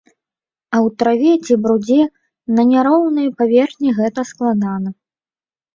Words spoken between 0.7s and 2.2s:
А ў траве ці брудзе,